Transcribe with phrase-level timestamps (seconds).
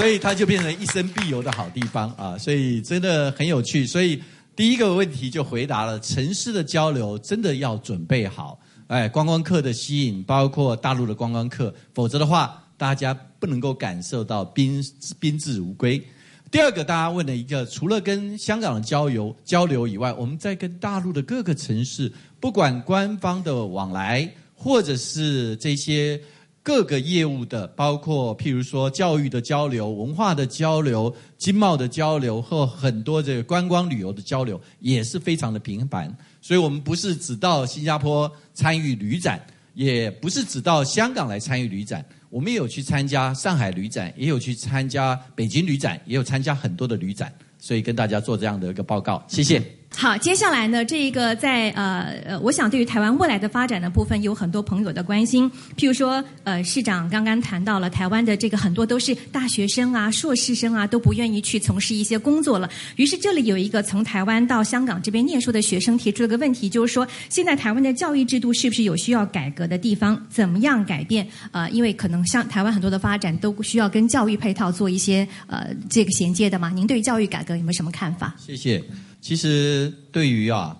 [0.00, 3.86] 所以它就变成一生必游的好地方啊，所以真的很有趣。
[3.86, 4.18] 所以
[4.56, 14.82] 第一个问题就回答了，城市的交流真的要准备好，哎，观光客的吸引，包括大陆的观光客，否则的话，大家不能够感受到宾
[15.18, 16.02] 宾至如归。
[16.50, 22.10] 第二个，大家问了一个，除了跟香港的交流交流以外，我们在跟大陆的各个城市，
[22.40, 26.18] 不管官方的往来，或者是这些
[26.62, 36.14] 各个业务的，包括譬如说教育的交流、文化的交流、经贸的交流，或很多这个观光旅游的交流，也是非常的频繁。
[36.42, 39.40] 所以我们不是只到新加坡参与旅展，
[39.74, 42.04] 也不是只到香港来参与旅展。
[42.28, 49.79] 我们也有去参加上海旅展，也有去参加北京旅展，也有参加很多的旅展，所以跟大家做这样的一个报告，谢谢。
[49.96, 55.50] 好，接下来呢，这一个在呃呃，我想对于台湾未来的发展的部分，有很多朋友的关心。
[55.76, 62.70] 譬如说，呃，市长刚刚谈到了台湾的这个很多都是大学生啊、硕士生啊，都不愿意去从事一些工作了。
[62.96, 70.18] 于是这里有一个从台湾到香港这边念书的学生提出了个问题，就是说，现在台湾的教育制度是不是有需要改革的地方？
[70.30, 71.26] 怎么样改变？
[71.50, 76.70] 呃，因为可能像台湾很多的发展都需要跟教育配套做一些呃这个衔接的嘛。
[76.70, 78.34] 您对教育改革有没有什么看法？
[78.38, 78.82] 谢谢。
[79.20, 80.74] 其实，对于啊，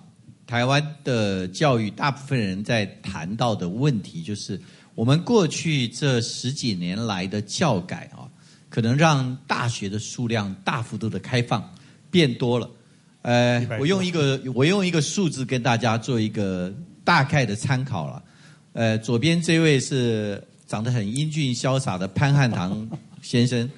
[0.47, 4.59] 台湾的教育，大部分人在谈到的问题，就是
[4.95, 8.25] 我们过去这十几年来的教改啊，
[8.67, 11.71] 可能让大学的数量大幅度的开放
[12.09, 12.67] 变多了。
[13.21, 18.23] 呃，我用一个我用一个数字跟大家做一个大概的参考了。
[18.73, 22.89] 呃，左边这位是长得很英俊潇洒的潘汉堂
[23.21, 23.69] 先生，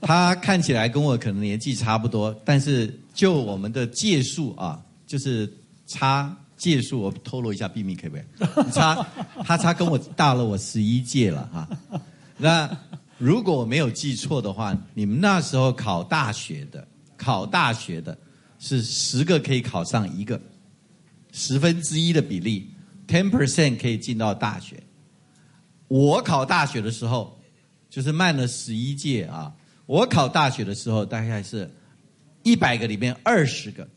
[0.00, 2.96] 他看起来跟我可能年纪差不多，但是。
[3.14, 5.50] 就我们的届数啊，就是
[5.86, 8.70] 差届数，我透露一下秘密可不可以？
[8.72, 9.06] 差
[9.44, 11.68] 他差跟我大了我十一届了哈。
[12.36, 12.68] 那
[13.16, 18.18] 如果我没有记错的话，你们那时候考大学的，考大学的
[18.58, 20.40] 是十个可以考上一个，
[21.30, 22.68] 十分之一的比例
[23.06, 24.82] ，ten percent 可以进到大学。
[25.86, 27.38] 我考大学的时候，
[27.88, 29.54] 就是慢了十一届啊。
[29.86, 31.70] 我考大学的时候大概是。
[32.44, 33.88] 一百个里面二十个，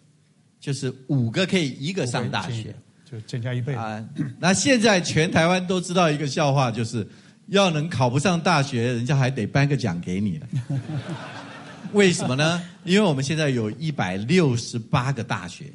[0.59, 2.74] 就是五个可以一个上大学，
[3.09, 4.03] 就增加一倍啊。
[4.40, 7.07] 那现在全台湾都知道一个笑话，就是
[7.47, 10.47] 要能考不上大学，人家还得颁个奖给你呢。
[11.94, 12.62] 为什么呢？
[12.84, 15.66] 因为我们现在有一百六十八个大学，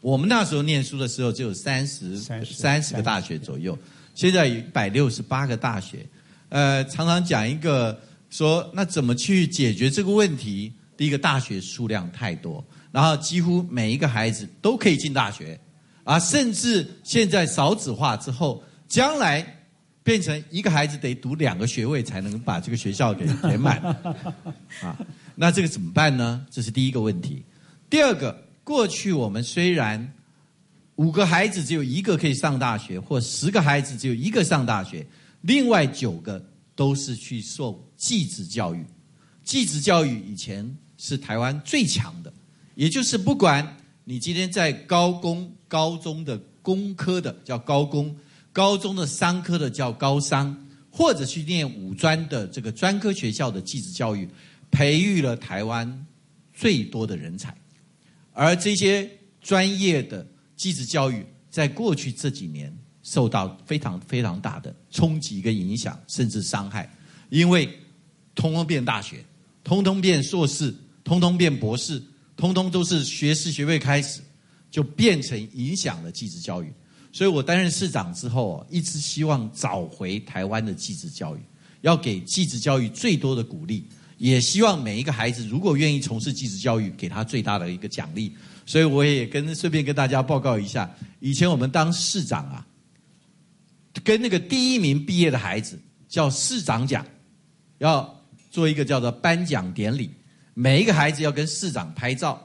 [0.00, 3.78] 我们那时候念书的时候只有三十三十个大学左右，
[4.14, 6.06] 现在一百六十八个大学。
[6.48, 8.00] 呃，常常讲一个
[8.30, 10.72] 说，那怎么去解决这个问题？
[10.98, 15.58] 第一个大学数量太多，然后几乎每一个孩子都可以进大学，
[16.02, 19.46] 啊，甚至现在少子化之后，将来
[20.02, 23.78] 变成一个孩子得读两个学位才能把这个学校给填满，
[24.82, 24.98] 啊，
[25.36, 26.44] 那这个怎么办呢？
[26.50, 27.44] 这是第一个问题。
[27.88, 30.12] 第二个，过去我们虽然
[30.96, 35.06] 五个孩子只有一个可以上大学，或十个孩子只有一个上大学，
[35.42, 36.44] 另外九个
[36.74, 38.84] 都是去受继子教育，
[39.44, 40.76] 继子教育以前。
[40.98, 42.30] 是台湾最强的，
[42.74, 48.14] 也就是不管你今天在高工高中的工科的叫高工，
[48.52, 50.54] 高中的商科的叫高商，
[50.90, 54.28] 或者去念五专的这个专科学校的技职教育，
[54.72, 56.06] 培育了台湾
[56.52, 57.56] 最多的人才，
[58.32, 59.08] 而这些
[59.40, 60.26] 专业的
[60.56, 66.92] 技职教育，在过去这几年受到非常非常大的冲击跟影响，甚至伤害，
[67.30, 67.68] 因为
[68.34, 69.24] 通通变大学，
[69.62, 70.74] 通通变硕士。
[71.08, 72.02] 通通变博士，
[72.36, 74.20] 通通都是学士学位开始，
[74.70, 76.70] 就变成影响了继职教育。
[77.10, 81.40] 所以我担任市长之后，一直希望找回台湾的继职教育，
[81.80, 83.86] 要给继职教育最多的鼓励，
[84.18, 88.30] 也希望每一个孩子如果愿意从事继职教育，给他最大的一个奖励。
[88.66, 92.66] 所以我也跟顺便跟大家报告一下，以前我们当市长啊，
[94.04, 97.02] 跟那个第一名毕业的孩子叫市长奖，
[97.78, 100.10] 要做一个叫做颁奖典礼。
[100.60, 102.36] 每一个孩子要跟市长拍照，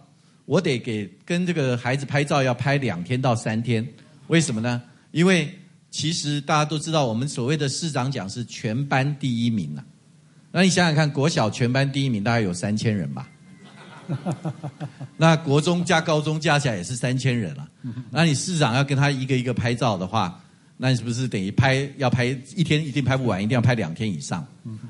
[0.45, 3.83] 我得给跟这个孩子拍照要拍两天到三天，
[4.27, 4.80] 为什么呢？
[5.10, 5.51] 因为
[5.89, 9.83] 其实大家都知道，我们所谓的市长奖是全班第一名啊。
[10.51, 13.27] 那你想想看，国小全班第一名大概有三千人吧，
[15.18, 17.68] 那国中加高中加起来也是三千人了。
[18.12, 20.39] 那你市长要跟他一个一个拍照的话，
[20.83, 22.25] 那你是不是等于拍要拍
[22.57, 24.45] 一天一定拍不完，一定要拍两天以上？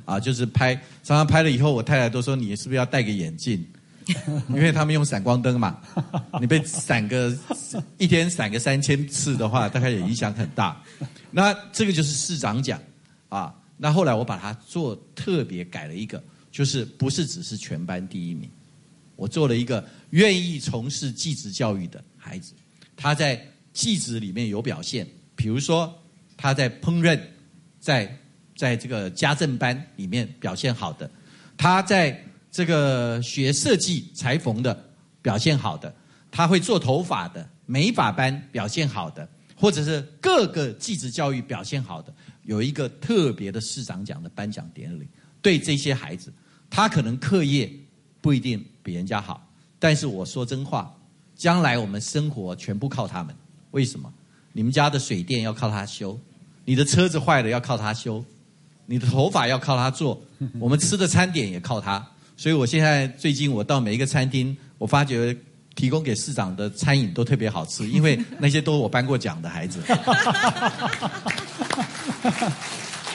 [0.06, 0.74] 啊，就是拍，
[1.04, 3.64] 常常拍了以后，我太太都说你是不是要戴个眼镜？
[4.50, 5.80] 因为他们用闪光灯嘛，
[6.42, 7.32] 你被闪个
[8.00, 10.82] 一天闪个三千次的话，大概也影响很大。
[11.30, 12.82] 那这个就是市长奖
[13.30, 13.54] 啊。
[13.78, 18.50] 那后来我把它做特别改了一个，就是不是只是全班第一名。
[19.16, 22.54] 我做了一个愿意从事技职教育的孩子，
[22.98, 23.40] 他在
[23.74, 25.08] 技职里面有表现，
[25.44, 25.94] 比如说
[26.38, 27.20] 他在烹饪，
[27.78, 28.18] 在
[28.56, 31.12] 在这个家政班里面表现好的，
[31.58, 32.18] 他在
[32.50, 34.90] 这个学设计裁缝的
[35.22, 35.94] 表现好的，
[36.32, 42.14] 他会做头发的美发班表现好的，或者是各个技职教育表现好的，
[42.44, 45.06] 有一个特别的市长奖的颁奖典礼，
[45.42, 46.32] 对这些孩子，
[46.70, 47.70] 他可能课业
[48.22, 48.66] 不一定。
[48.82, 49.46] 比人家好，
[49.78, 50.98] 但是我说真话，
[51.36, 53.36] 将来我们生活全部靠他们。
[53.72, 54.14] 为什么？
[54.54, 56.18] 你们家的水电要靠他修，
[56.64, 58.24] 你的车子坏了要靠他修，
[58.86, 60.22] 你的头发要靠他做，
[60.60, 62.06] 我们吃的餐点也靠他。
[62.38, 65.36] 所以我现在最近我到每一个餐厅，我发觉
[65.76, 69.82] 提供给市长的餐饮都特别好吃， 因为那些都是我颁过奖的孩子。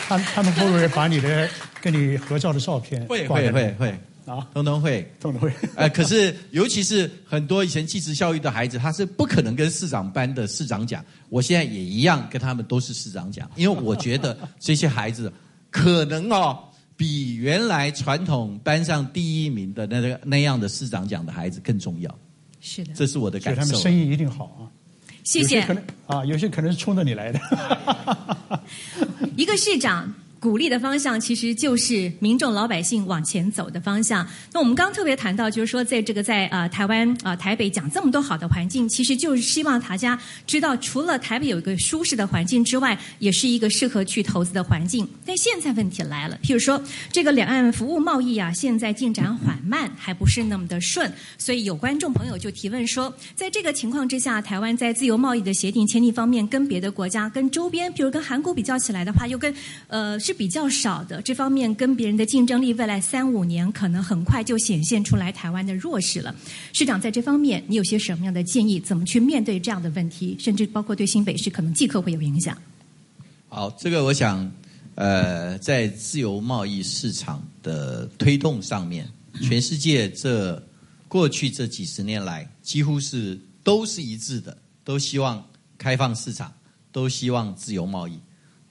[0.08, 1.49] 他他们会不会把你的
[1.82, 3.05] 跟你合照的照片？
[3.06, 3.99] 会会会会。
[4.28, 5.52] 啊，通通会，通通会。
[5.75, 11.04] 呃，可是尤其是很多以前技职教育的孩子，他是不可能跟市长班的市长讲。
[11.30, 15.32] 我现在也一样，跟他们都是市长讲，因为我觉得这些孩子
[15.70, 16.58] 可能哦，
[16.96, 22.19] 比原来传统班上第一名的那个那样的市长讲的孩子更重要。
[22.60, 23.62] 是的，这是我的感受。
[23.62, 24.69] 他们生意一定好啊。
[25.25, 25.62] 谢谢。
[25.62, 27.40] 可能啊，有些可能是冲着你来的。
[29.36, 30.12] 一个市长。
[30.40, 34.25] 鼓励的方向其实就是民众老百姓往前走的方向。
[34.52, 45.08] 那我们刚特别谈到，就是说在这个在呃台湾啊台北讲这么多好的环境，其实就是希望大家知道，除了台北有一个舒适的环境之外，也是一个适合去投资的环境。
[45.26, 46.81] 但现在问题来了，譬如说
[47.11, 51.12] 这个两岸服务贸易啊，现在进展缓慢，还不是那么的顺。
[51.37, 59.52] 所以有观众朋友就提问说，在这个情况之下，台湾在自由贸易的协定签订方面，跟别的国家、跟周边，比如跟韩国比较起来的话，又跟
[59.88, 60.17] 呃。
[60.28, 66.36] 是比较少的，这方面跟别人的竞争力，未来三五年可能很快就显现出来台湾的弱势了。
[66.75, 68.78] 市长在这方面，你有些什么样的建议？
[68.78, 70.36] 怎么去面对这样的问题？
[70.38, 72.54] 甚至包括对新北市可能即刻会有影响。
[73.48, 74.52] 好，这个我想，
[74.96, 79.08] 呃，在自由贸易市场的推动上面，
[79.40, 80.62] 全世界这
[81.08, 84.54] 过去这几十年来，几乎是都是一致的，
[84.84, 85.42] 都希望
[85.78, 86.52] 开放市场，
[86.92, 88.20] 都希望自由贸易。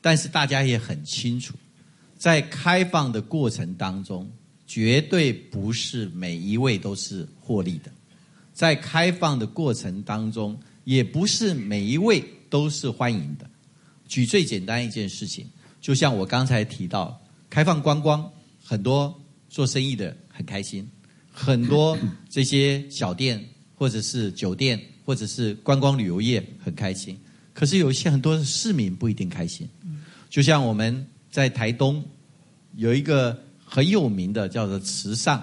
[0.01, 1.53] 但是大家也很清楚，
[2.17, 4.29] 在开放的过程当中，
[4.65, 7.89] 绝对不是每一位都是获利的；
[8.53, 13.49] 在开放的过程当中，也不是每一位都是欢迎的。
[14.07, 15.45] 举最简单一件事情，
[15.81, 17.19] 就像我刚才提到，
[17.49, 18.31] 开放观光，
[18.63, 19.13] 很多
[19.49, 20.87] 做生意的很开心，
[21.31, 21.97] 很多
[22.29, 23.43] 这些小店
[23.75, 27.19] 或者是酒店或者是观光旅游业很开心。
[27.53, 29.67] 可是有一些很多市民不一定开心。
[30.29, 32.03] 就像我们在台东
[32.75, 35.41] 有一个很有名的叫做池上，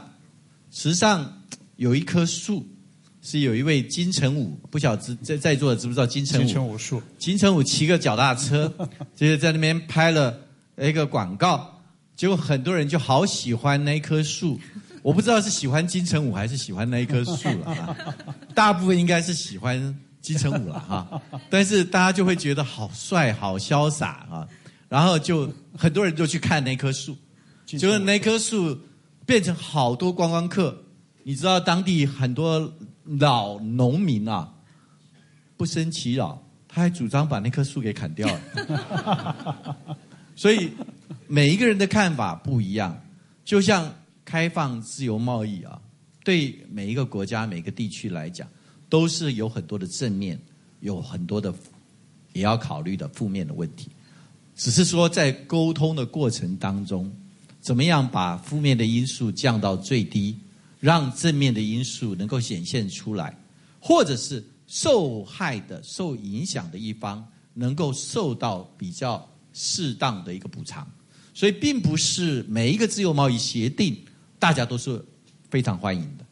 [0.70, 1.42] 池上
[1.76, 2.66] 有一棵树，
[3.22, 6.44] 是有一位金城武，不晓得在在座的知不知道金城武？
[6.44, 7.02] 金城武树。
[7.18, 8.72] 金城武骑个脚踏车，
[9.16, 10.38] 就是在那边拍了
[10.78, 11.80] 一个广告，
[12.16, 14.60] 结果很多人就好喜欢那棵树，
[15.02, 17.96] 我不知道是喜欢金城武还是喜欢那一棵树了，
[18.54, 24.46] 大部分应该是喜欢金城武了哈，但是大家就会觉得好帅、好潇洒啊。
[24.94, 27.16] 然后就很多人就去看那棵树，
[27.66, 28.78] 就是那棵树
[29.26, 30.84] 变成好多观光客。
[31.24, 34.54] 你知道当地很多老农民啊，
[35.56, 39.76] 不生其扰，他还主张把那棵树给砍掉了。
[40.36, 40.70] 所以
[41.26, 42.96] 每一个人的看法不一样。
[43.44, 43.92] 就像
[44.24, 45.76] 开放自由贸易啊，
[46.22, 48.48] 对每一个国家、每个地区来讲，
[48.88, 50.40] 都是有很多的正面，
[50.78, 51.52] 有很多的
[52.32, 53.90] 也要考虑的负面的问题。
[54.56, 57.12] 只是说，在沟通的过程当中，
[57.60, 60.38] 怎么样把负面的因素降到最低，
[60.78, 63.36] 让正面的因素能够显现出来，
[63.80, 70.88] 或者是受害的、受影响的一方能够受到比较适当的一个补偿。
[71.34, 73.96] 所以，并不是每一个自由贸易协定
[74.38, 75.04] 大家都是
[75.50, 76.24] 非常欢迎的，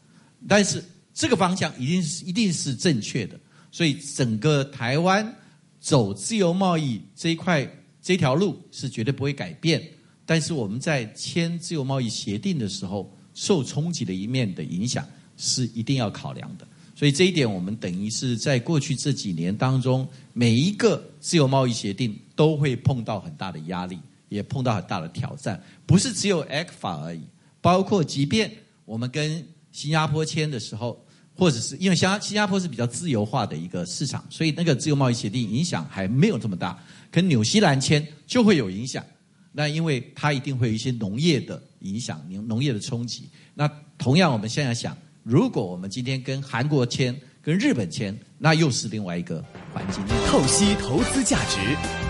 [0.47, 0.81] 但是
[1.13, 3.37] 这个方向一定是一定是正确的。
[3.69, 5.35] 所以，整个台湾
[5.81, 7.69] 走自由贸易这一块。
[8.03, 9.81] 这条路是绝对不会改变，
[10.25, 15.07] 但是我们在签自由贸易协定的时候，受冲击的一面的影响
[15.37, 16.67] 是一定要考量的。
[16.95, 25.61] 所以这一点，我们等于是在过去这几年当中，每一个自由贸易协定都会碰到很大的压力，也碰到很大的挑战。
[25.85, 27.21] 不是只有 a 法而已，
[27.61, 28.51] 包括即便
[28.85, 31.02] 我们跟新加坡签的时候，
[31.35, 36.77] 或者是因为新新加坡是比较自由化的一个市场，所以那个自由贸易协定影响还没有这么大。
[37.09, 39.03] 跟纽西兰签就会有影响，
[39.51, 43.29] 那因为它一定会有一些农业的影响，农农业的冲击。
[43.53, 50.03] 那同样，我们现在想，如果我们今天跟韩国签、跟日本签，那又是另外一个环境。
[50.27, 51.57] 透析投资价值，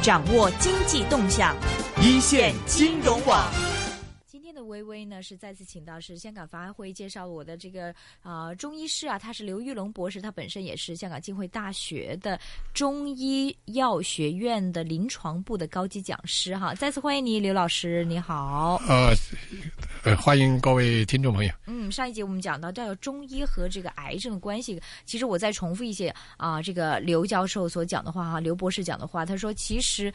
[0.01, 1.56] 掌握经济动向，
[2.01, 3.73] 一线金融网。
[5.06, 12.40] 呢是再次请到是香港法案会介绍我的这个啊中医师啊，他是刘玉龙博士，他本身也是香港浸会大学的
[12.74, 16.74] 中医药学院的临床部的高级讲师哈。
[16.76, 18.82] 再次欢迎你，刘老师，你好。
[18.88, 19.14] 呃，
[20.04, 21.52] 呃，欢迎各位听众朋友。
[21.68, 30.14] 嗯，上一节我们讲到这个中医和这个癌症的关系，其实我再重复一些啊，这个刘教授所讲的话哈，刘博士讲的话，他说其实。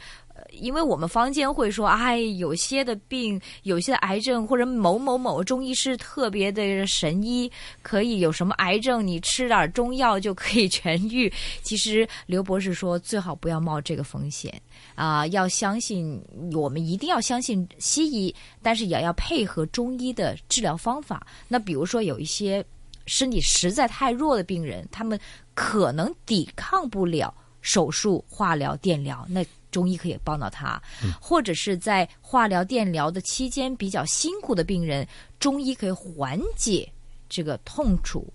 [0.53, 7.51] 因为我们坊间会说，哎，有些的病，有些的癌症，或者某某某中医师特别的神医，
[7.83, 11.31] 可以有什么癌症，你吃点中药就可以痊愈。
[11.63, 14.63] 其实刘博士说，最好不要冒这个风险
[14.95, 21.27] 啊，要相信我们一定要相信西医，但是也要配合中医的治疗方法。
[21.49, 22.65] 那比如说有一些
[23.07, 25.19] 身体实在太弱的病人，他们
[25.55, 29.45] 可能抵抗不了手术、化疗、电疗，那。
[29.71, 30.83] 中医可以帮到他，
[31.21, 35.07] 或者是在化疗、电疗的期间比较辛苦的病人，
[35.39, 36.91] 中医可以缓解
[37.29, 38.27] 这个痛楚。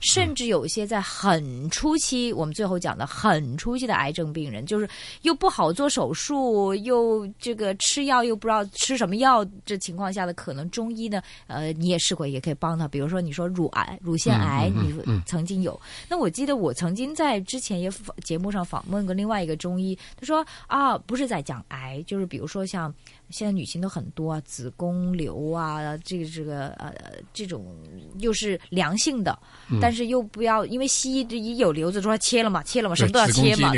[0.00, 4.88] 甚至有一些在很初期，我们最后讲的很初期的癌症病人，就是
[5.22, 12.86] 又不好做手术，又这个吃药又不知道吃什么药，这情况下的可能中医呢，呃，你也试过，也可以帮他。
[12.86, 14.94] 比如说你说乳癌、乳腺癌，你
[15.26, 15.78] 曾经有。
[16.08, 17.90] 那我记得我曾经在之前也
[18.22, 22.92] 节目上访问过另外一个中医，他说啊，不是在讲癌，就是比如说像。
[23.30, 26.94] 现在女性都很多啊，子宫瘤啊，这个这个呃，
[27.32, 27.76] 这种
[28.18, 29.36] 又是良性的，
[29.80, 33.72] 但是又不要，因为西医一有瘤子说切了嘛，切了嘛，什么都要切嘛。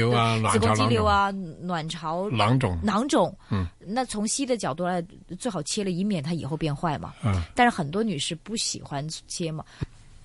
[0.53, 3.35] 子宫肌瘤啊，卵巢囊肿，囊肿。
[3.51, 5.03] 嗯，那从西医的角度来，
[5.39, 7.15] 最好切了，以免它以后变坏嘛。
[7.25, 9.65] 嗯，但是很多女士不喜欢切嘛。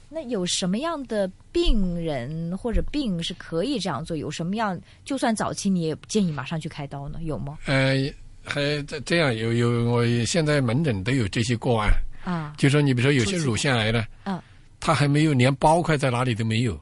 [0.10, 4.16] 那有什么样的病人或者病是可以这样做？
[4.16, 7.20] 有什么样，就算早期你也建议马上去开刀呢？
[7.24, 7.58] 有吗？
[7.66, 7.96] 呃。
[8.44, 11.90] 还这这样有有，我现在门诊都有这些个案。
[12.24, 12.54] 啊。
[12.58, 14.42] 就说你比如说有些乳腺癌呢，嗯，
[14.80, 16.80] 他还没有连包块在哪里都没有，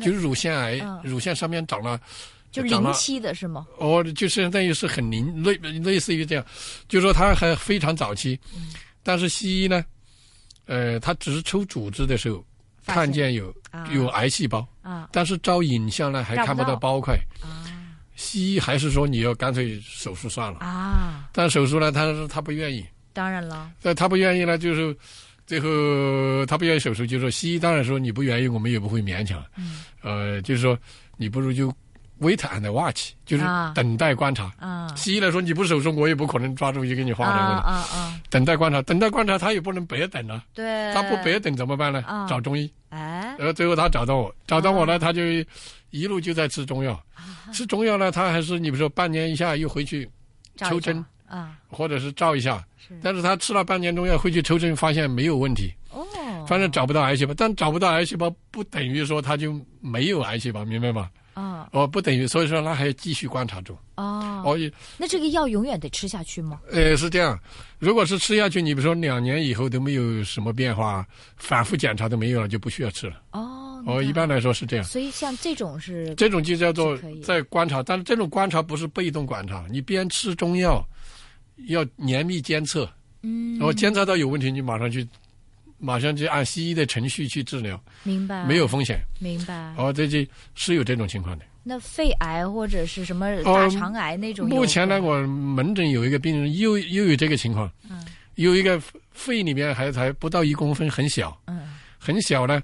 [0.00, 2.00] 就是乳腺癌，乳腺上面长了，
[2.50, 3.66] 就零期的是吗？
[3.78, 6.44] 哦，就是相当于是很零类类似于这样，
[6.88, 8.38] 就说他还非常早期，
[9.02, 9.84] 但是西医呢，
[10.66, 12.44] 呃，他只是抽组织的时候
[12.86, 13.54] 看见有
[13.92, 16.76] 有癌细胞啊，但是照影像呢还看不到。
[16.76, 17.14] 包块。
[17.42, 17.64] 啊。
[18.18, 21.28] 西医还是说你要干脆手术算了啊？
[21.32, 22.84] 但手术呢，他说他不愿意。
[23.12, 23.70] 当然了。
[23.80, 24.94] 那他不愿意呢，就是
[25.46, 29.40] 最后他不愿意手术，就是说西医当然说你不愿意，我们也不会勉强。
[29.56, 29.84] 嗯。
[30.02, 30.76] 呃，就是说
[31.16, 31.72] 你不如就
[32.20, 34.52] wait and watch，就是等待观察。
[34.58, 34.92] 啊。
[34.96, 37.36] 西医来说你不手术，我也不可能抓住去给你化疗。
[37.36, 38.20] 啊啊啊！
[38.30, 40.42] 等待观察，等待观察，他也不能白等啊。
[40.52, 40.92] 对。
[40.92, 42.02] 他不白等怎么办呢？
[42.28, 42.68] 找中医。
[42.88, 43.36] 哎。
[43.38, 45.22] 然后最后他找到我，找到我呢，他就。
[45.90, 47.00] 一路就在吃中药，
[47.52, 50.08] 吃中药呢，他还是你比如说半年一下又回去
[50.56, 52.64] 抽针啊，或者是照一下，
[53.02, 55.72] 但是他吃了半年中药回去抽针，发现没有问题。
[55.90, 56.06] 哦，
[56.46, 61.10] 反正找不到癌细胞，但找不到癌细胞不等于说他就没有癌细胞，明白吗？
[61.32, 64.42] 啊，哦，不等于，所以说他还要继续观察住哦。
[64.44, 64.58] 哦，
[64.96, 66.60] 那这个药永远得吃下去吗？
[66.70, 67.38] 呃，是这样，
[67.78, 73.22] 如果是吃下去，你比如说两年以后都没有什么变化，反复检查都没有了，就不需要吃了。
[73.30, 73.67] 哦。
[73.88, 74.84] 哦，一般来说是这样。
[74.84, 80.86] 所以像这种是这种就叫做在观察，但是这种观察不是被动观察，你边吃中药，
[81.68, 82.86] 要严密监测。
[83.22, 83.56] 嗯。
[83.58, 85.08] 然后监测到有问题，你马上去，
[85.78, 87.82] 马上就按西医的程序去治疗。
[88.02, 88.44] 明白。
[88.44, 89.00] 没有风险。
[89.18, 89.72] 明白。
[89.78, 90.22] 哦，这就
[90.54, 91.44] 是有这种情况的。
[91.64, 94.46] 那肺癌或者是什么大肠癌那种？
[94.50, 97.72] 目前呢，我门诊有一个病人又又有这个情况。
[97.88, 98.04] 嗯。
[98.34, 98.78] 有一个
[99.12, 101.34] 肺里面还才不到一公分，很小。
[101.46, 101.74] 嗯。
[101.98, 102.62] 很小呢。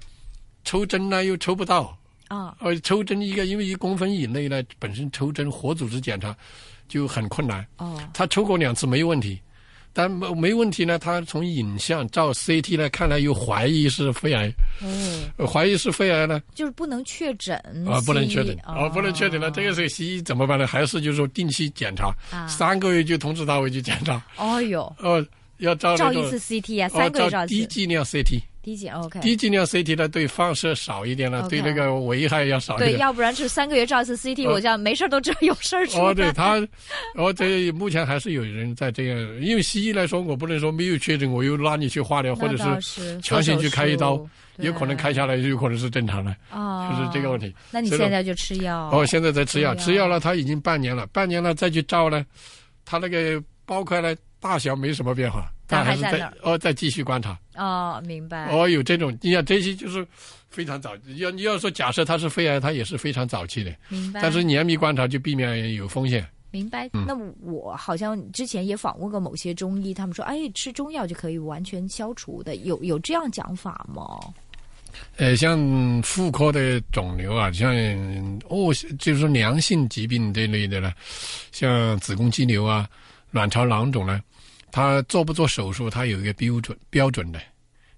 [0.65, 6.35] 抽针呢又抽不到啊，呃，抽针一个因为一公分以内呢，本身抽针活组织检查
[6.87, 7.65] 就很困难。
[7.77, 9.39] 哦，他抽过两次没问题，
[9.93, 14.51] 但没没问题呢，他从影像照 CT 呢看来又怀疑是肺癌。
[15.37, 17.55] 哦，怀疑是肺癌呢，就是不能确诊
[17.87, 19.51] 啊，不能确诊啊，不能确诊了。
[19.51, 20.65] 这个时候西医怎么办呢？
[20.65, 22.11] 还是就是说定期检查，
[22.47, 24.19] 三个月就通知他回去检查。
[24.37, 25.23] 哦哟，哦，
[25.57, 27.53] 要照照一次 CT 啊，三个月照一次。
[27.53, 28.41] 低剂量 CT。
[28.65, 32.93] 低剂 OK，低剂量 CT 呢，对放射少一点了，对那个危害要少一点。
[32.93, 36.55] 对，要不然就三个月照一次 CT，我讲没事都知道有事儿出哦，对他，
[37.13, 44.19] 哦，这目前还是有人在这样，因为西医来说，我不能说没有确诊，我又拉你去化疗，或者是强行去开一刀，
[44.57, 47.53] 有可能开下来，有可能是正常的，哦，就是这个问题。
[47.69, 48.89] 那你现在就吃药？
[48.91, 50.07] 哦，现在在吃药，吃药。
[50.07, 52.25] 了，他已经半年了，半年了再去照呢，
[52.83, 57.37] 他那个包块呢大小没什么变化，它还是在哦，再继续观察。
[57.55, 58.51] 哦，明白。
[58.51, 60.05] 哦，有这种，你看这些就是
[60.49, 60.95] 非常早。
[61.17, 63.73] 要你要说假设它是肺癌，它也是非常早期的。
[63.89, 64.21] 明白。
[64.21, 66.27] 但是严密观察就避免有风险。
[66.51, 66.89] 明白。
[66.93, 74.03] 那我好像之前也访问过某些中医，他们说，哎，吃中药就可以完全消除的，有有这样讲法吗？
[75.17, 75.59] 呃，像
[76.01, 77.75] 妇科的肿瘤啊，像
[78.47, 80.93] 哦，就是说良性疾病这类的呢，
[81.51, 82.87] 像子宫肌瘤啊、
[83.31, 84.21] 卵巢囊肿呢，
[84.75, 87.39] 它做不做手术，他有一个标准标准的。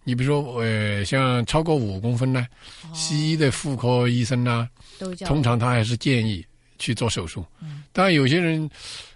[0.03, 2.45] 你比如说，呃，像超过五公分呢，
[2.93, 4.69] 西医的妇科医生呢，
[5.25, 6.45] 通常他还是建议
[6.77, 7.43] 去做手术。
[7.91, 8.69] 当然，有些人，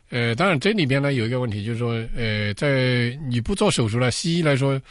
[0.10, 4.82] 呃，当然这里边呢有一个问题，就是说，呃，在你不做手术呢，西医来说。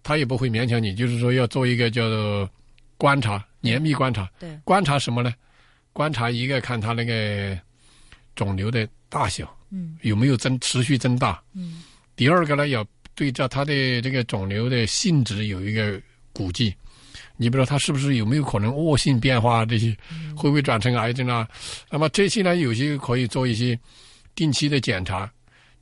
[0.00, 2.48] 他也不会勉强你，就是说要做一个叫做
[2.96, 4.26] 观察，严密观察。
[4.38, 5.34] 对，观察什么呢？
[5.92, 7.58] 观察一个看他那个
[8.34, 11.42] 肿瘤的大小，嗯，有没有增持续增大。
[11.52, 11.82] 嗯。
[12.18, 12.84] 第二个呢，要
[13.14, 16.00] 对照它的这个肿瘤的性质有一个
[16.32, 16.74] 估计。
[17.36, 19.64] 你不知道它是不是有没有可能恶性变化？
[19.64, 19.96] 这些
[20.36, 21.48] 会不会转成癌症啊？
[21.88, 23.78] 那么这些呢，有些可以做一些
[24.34, 25.30] 定期的检查。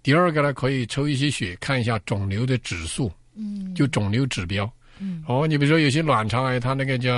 [0.02, 3.10] 第二个呢，可以抽一些血，看一下肿瘤的指数。
[3.34, 7.10] 嗯，就肿瘤指标，嗯，哦，你比如说有些卵巢癌，它那个叫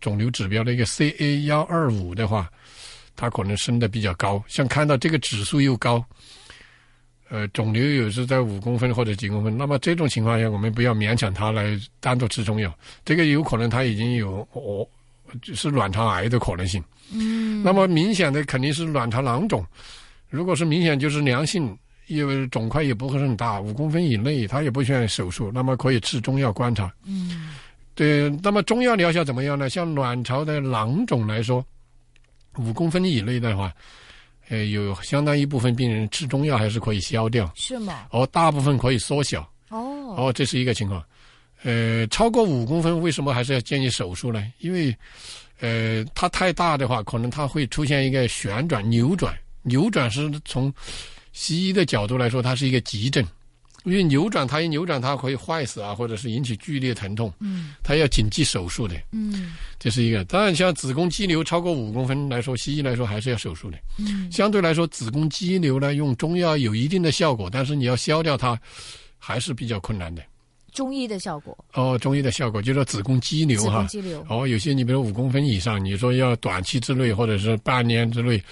[0.00, 2.48] 肿瘤指标那个 CA 幺二五的话，
[3.16, 4.40] 它可能升的比较高。
[4.46, 6.04] 像看到这个指数又高，
[7.30, 12.70] 呃，肿瘤有时在五公分或者几公分，那么这种情况下，我们不要勉强他来单独吃中药，
[13.04, 14.86] 这个有可能他已经有哦，
[15.54, 16.84] 是卵巢癌的可能性。
[17.12, 19.64] 嗯，那么明显的肯定是卵巢囊肿，
[20.28, 21.74] 如果是明显就是良性。
[22.06, 26.92] 因为肿块也不会很大，五公分以内，他也不需要手术，那么可以吃中药观察。
[27.06, 27.52] 嗯，
[27.94, 28.28] 对。
[28.42, 29.70] 那么中药疗效怎么样呢？
[29.70, 31.64] 像卵巢的囊肿来说，
[32.58, 33.72] 五公分以内的话，
[34.50, 37.50] 呃，有相当一部分病人吃中药还是可以消掉。
[37.56, 38.06] 是吗？
[38.10, 39.40] 哦，大部分可以缩小。
[39.70, 40.14] 哦。
[40.18, 41.02] 哦，这是一个情况。
[41.62, 44.44] 呃，超过五公分，为什么还是要建议手术呢？
[44.58, 44.94] 因为，
[45.60, 49.34] 呃，它太大的话，可能它会出现一个旋转、扭转。
[49.62, 50.70] 扭转是从。
[51.32, 53.24] 西医的角度来说，它是一个急症，
[53.84, 57.32] 因为扭转它一扭转，它可以坏死啊，或者是引起剧烈疼痛。
[57.38, 58.94] 嗯，它要紧急手术的。
[59.10, 60.24] 嗯，这是一个。
[60.26, 63.78] 当然，像子宫肌瘤超过五公分来说，西医来说还是要手术的。
[63.98, 68.60] 嗯，相对来说，子宫肌瘤呢，用中药有一定的效果，但是你要消掉它，
[69.18, 70.22] 还是比较困难的。
[70.72, 71.56] 中医的效果？
[71.72, 73.86] 哦，中医的效果，就说子宫肌瘤哈。
[73.86, 74.26] 子宫肌瘤。
[74.28, 78.42] 哦，有些你比如五公分以上，你说要短期之内或者是半年之内。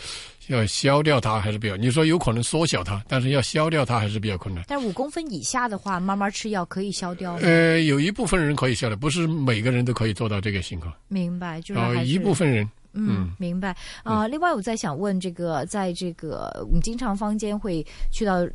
[0.48, 4.64] 要消掉它还是比较，你说有可能缩小它，但是要消掉它还是比较困难。
[4.66, 7.34] 但五公分以下的话，慢慢吃药可以消掉。
[7.37, 10.92] 呃，有一部分人可以消掉，不是每个人都可以做到这个情况。
[11.08, 12.68] 明白，就是一部分人。
[12.94, 13.76] 嗯，明白。
[14.02, 18.46] 啊，另外我在想问这个，在这个我们经常坊间会去到。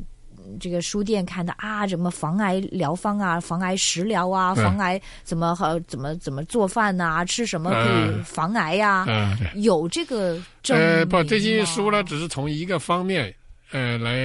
[0.60, 9.06] 这个书店看到啊，什么防癌疗方啊，防癌食疗啊，防癌怎么和怎么怎么做饭呐，吃什么可以防癌呀？
[9.54, 13.34] 有这个呃不，这些书呢，只是从一个方面
[13.72, 14.16] 呃来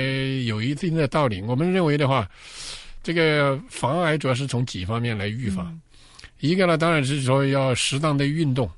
[0.45, 1.41] 有一定的道理。
[1.41, 2.27] 我们认为的话，
[3.01, 5.79] 这个防癌主要是从几方面来预防。
[6.39, 8.69] 一个呢，当然是说要适当的运动。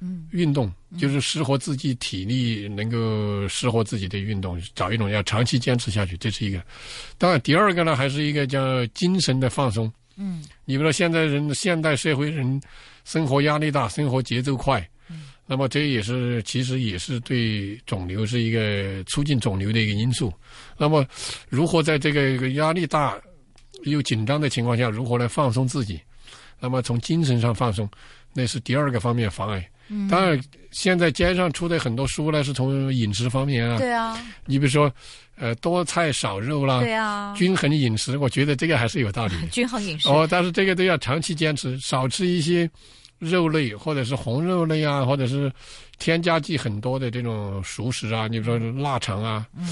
[0.00, 6.62] 嗯，运动就是适合自己体力能够适合自己的运动，找一种要长期坚持下去，这是一个。
[7.18, 9.92] 当然，第二个呢，还是一个叫精神的放松。
[10.16, 12.60] 嗯，你比如说现在人现代社会人
[13.04, 20.32] 生活压力大，生活节奏快，嗯，那么这也是其实也是对肿瘤是一个促进肿瘤的一个因素。
[20.78, 21.06] 那么
[21.48, 23.20] 如何在这个压力大
[23.84, 26.00] 又紧张的情况下，如何来放松自己？
[26.58, 27.88] 那么从精神上放松，
[28.32, 29.66] 那是第二个方面防癌。
[30.08, 33.78] 当然，现在街上出的很多书呢，是从饮食方面啊。
[33.78, 34.16] 对啊。
[34.46, 34.92] 你比如说，
[35.36, 36.80] 呃，多菜少肉啦。
[36.80, 37.34] 对啊。
[37.36, 39.34] 均衡饮食，我觉得这个还是有道理。
[39.50, 40.08] 均衡饮食。
[40.08, 42.70] 哦，但是这个都要长期坚持，少吃一些
[43.18, 45.52] 肉类，或者是红肉类啊，或者是
[45.98, 49.66] 添加剂很多的这种熟食啊，你比如说腊肠啊，嗯，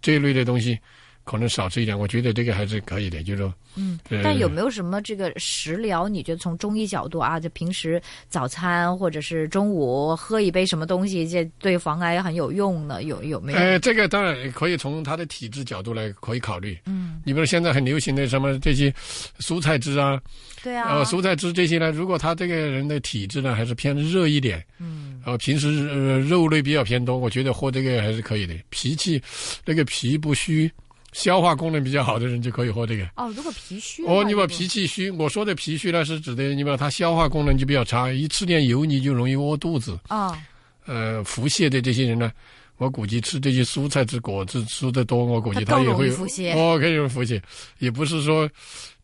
[0.00, 0.78] 这一类的东西。
[1.24, 6.08] 可能少吃一点，我觉得这个还是可以的，就是说，嗯，但有没有什么这个食疗？
[6.08, 13.02] 你觉得从中医角度啊，就平时早餐或者是中午喝一杯什么东西，这对防癌很有用呢？
[13.04, 13.58] 有有没有？
[13.58, 16.76] 呃，这个当然可以从他的体质角度来可以考虑。
[16.86, 18.92] 嗯，你比如现在很流行的什么这些
[19.38, 20.20] 蔬菜汁啊，
[20.62, 28.54] 对啊，呃，蔬菜汁这些呢，如果他这个人的体质呢还是偏热一点，嗯，呃，平时呃肉类比较偏多，我觉得喝这个还是可以的。
[28.70, 29.22] 脾气
[29.64, 30.70] 那个脾不虚。
[31.12, 33.04] 消化功能比较好的人就可以喝这个。
[33.16, 34.04] 哦，如果脾虚。
[34.04, 39.98] 哦，你把脾气虚，我说的脾虚呢，是指的你把它消化功能就比较差，一吃点油腻就容易饿肚子。
[40.08, 40.36] 啊。
[40.84, 42.32] 呃，腹泻的这些人呢，
[42.82, 46.52] 我估计吃这些蔬菜、吃果子吃的多，我估计他也会腹泻。
[46.56, 47.40] 哦，更容易腹泻，
[47.78, 48.50] 也不是说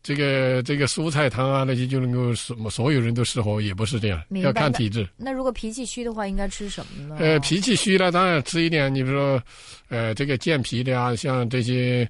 [0.03, 5.07] 这个这个蔬菜汤啊那些就能够什么所有人都适合，也不是这样，要看体质。
[5.15, 7.15] 那如果脾气虚的话，应该吃什么呢？
[7.19, 9.41] 呃，脾气虚了，当然吃一点，你比如说，
[9.87, 12.05] 呃，这个健脾的啊，像这些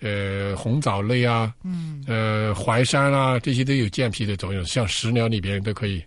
[0.00, 6.02] 呃红枣类啊，嗯，呃淮山啊，这些都有健脾的作用，像食疗里边都可以。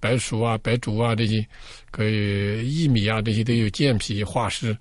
[0.00, 1.46] 白术啊，白术啊，这些
[1.90, 4.76] 可以薏米啊，这些都有健脾化湿，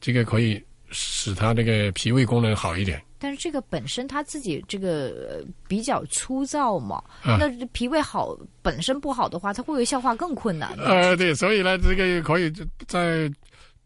[0.00, 3.02] 这个可以使他这个脾胃功能好一点。
[3.18, 10.84] 但是这个本身他自己这个比较粗糙嘛，那脾胃好本身不好的话，它会不会消化更困难呢？
[10.84, 12.52] 呃，对，所以呢，这个可以
[12.86, 13.30] 在。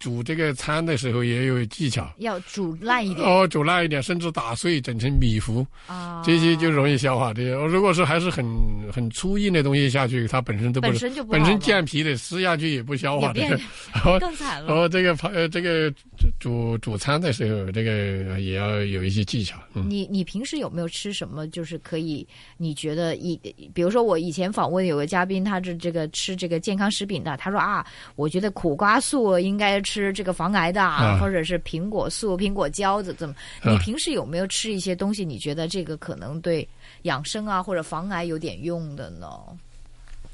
[0.01, 7.35] 煮这个餐的时候也有技巧，要煮烂一点哦，煮烂一点，甚至打碎整成米糊啊，这些就容易消化。
[7.35, 8.45] 这些如果是还是很
[8.91, 13.43] 很粗硬的东西下去，它本身都本身就本身健脾的，吃下去也不消化的，
[14.19, 14.73] 更惨了。
[14.73, 15.93] 哦，这个呃，这个
[16.39, 19.59] 煮煮餐的时候，这个也要有一些技巧。
[19.75, 21.47] 你你平时有没有吃什么？
[21.49, 23.39] 就是可以你觉得以，
[23.75, 27.85] 比如说我以前访问有个嘉宾，他是这个吃这个健康食品的，他说啊，
[28.17, 29.79] 我觉得苦瓜素应该。
[29.91, 33.35] 吃这个防癌的啊，或者是苹果素、苹果胶的，怎么？
[33.65, 35.25] 你平时有没有吃一些东西？
[35.25, 36.67] 你觉得这个可能对
[37.03, 39.27] 养生啊，或者防癌有点用的呢？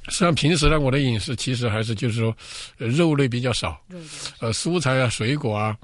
[0.08, 2.36] 实际上，平时呢，我的饮食其实还是就是说，
[2.76, 3.80] 肉类比较少，
[4.40, 5.74] 呃，蔬菜啊、水果啊，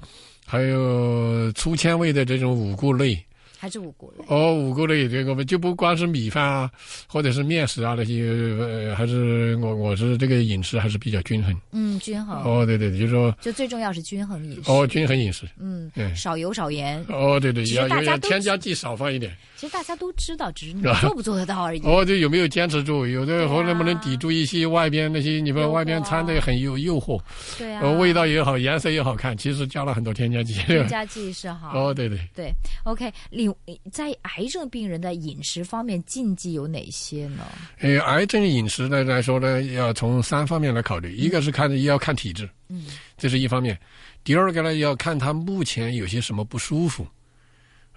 [0.45, 3.17] 还有粗纤维的这种五谷类。
[3.63, 6.69] 还是五谷类哦，五谷类这个就不光是米饭啊，
[7.07, 8.25] 或者是面食啊那些，
[8.59, 11.57] 呃，还是我我是这个饮食还是比较均衡。
[11.71, 12.43] 嗯，均衡。
[12.43, 14.69] 哦，对对，就是说，就最重要是均衡饮食。
[14.69, 15.47] 哦，均衡饮食。
[15.57, 17.01] 嗯，对，少油少盐。
[17.07, 19.33] 哦，对对，要要添加剂少放一点。
[19.55, 21.81] 其实大家都知道，只是你做不做得到而已。
[21.85, 23.07] 哦，对有没有坚持住？
[23.07, 25.39] 有的或能不能抵住一些外边那些？
[25.39, 27.17] 你们外边餐的很有诱惑。
[27.57, 27.91] 对啊。
[27.91, 30.53] 味道也好，颜色也好看，其实加了很多添加剂。
[30.65, 31.71] 添加剂是好。
[31.79, 32.19] 哦，对对。
[32.35, 32.51] 对
[32.83, 33.52] ，OK，另
[33.91, 37.45] 在癌症病人的饮食方面禁忌有哪些呢？
[37.79, 42.85] 呃，癌症饮食呢来说呢，要从三方面来考虑，一个是看要看体质，嗯，
[43.17, 43.75] 这是一方面；
[44.23, 47.07] 第二个呢，要看他目前有些什么不舒服。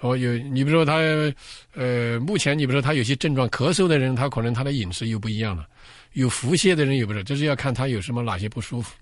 [0.00, 0.96] 哦，有你比如说他，
[1.74, 5.64] 呃，目前你比如说他有些症状，咳嗽的人，他可能他的饮食又不一样了；
[6.12, 8.94] 有腹泻的人，有不是，这是要看他有什么哪些不舒服。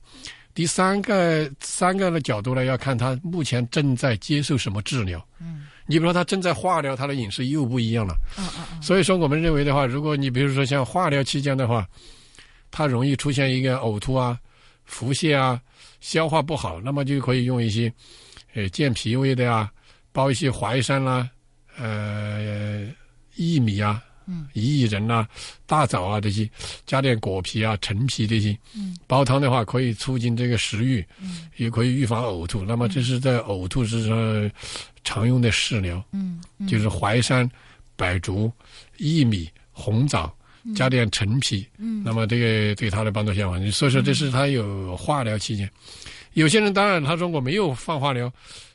[0.55, 5.27] 第三个三个的角度呢，要看他目前正在接受什么治疗。
[5.41, 5.67] 嗯。
[5.87, 8.15] 你比如说他正在化疗，他的饮食又不一样了。
[8.39, 8.83] 嗯嗯嗯。
[8.83, 11.87] 所以说，我们认为的话，如果你比如说像化疗期间的话，
[12.71, 14.39] 他容易出现一个呕吐啊、
[14.85, 15.61] 腹泻啊、
[16.01, 17.93] 消化不好，那么就可以用一些
[18.55, 19.71] 呃健脾胃的呀，
[20.11, 21.29] 包一些淮山啦、
[21.77, 22.89] 呃
[23.37, 24.03] 薏米啊、
[24.55, 25.27] 薏仁呐、
[25.67, 26.49] 大枣啊这些，
[26.87, 31.05] 加点果皮啊、陈皮这些，嗯煲汤的话可以促进这个食欲，
[31.57, 32.63] 也可以预防呕吐。
[32.65, 34.51] 那么这是在呕吐之说。
[35.07, 37.47] 常用的食疗，嗯，就是淮山、
[37.95, 38.51] 白竹、
[38.97, 40.35] 薏米、红枣，
[40.75, 45.71] 加点陈皮，嗯，那么这个对他的帮助效果，所以说这是他有化疗期间。
[46.33, 48.33] 有些人当然他说我没有放化疗，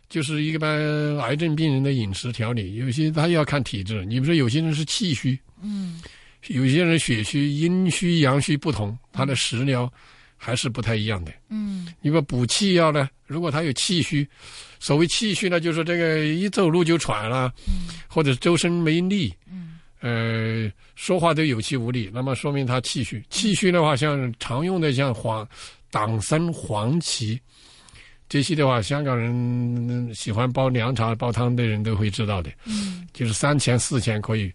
[0.09, 4.03] 就是一般癌症病人的饮食调理，有些他要看体质。
[4.05, 6.01] 你比如说有些人是气虚，嗯，
[6.47, 9.91] 有些人血虚，阴虚阳虚不同，他的食疗
[10.35, 11.31] 还是不太一样的。
[11.49, 14.27] 嗯，你说补气药呢，如果他有气虚。
[14.81, 17.53] 所谓气虚呢，就是这个一走路就喘了，
[18.07, 23.21] 或者周身没力，嗯呃，说话都有气无力，那么说明他气虚。
[23.29, 25.45] 气虚的话，像常用的像黄
[25.91, 27.37] 党参、黄芪
[28.29, 32.49] 这些的话，香港人喜欢煲凉茶、煲汤的人都会知道的，
[33.11, 34.49] 就是三钱四钱可以。